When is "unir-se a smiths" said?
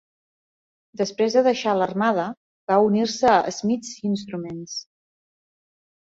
2.85-3.91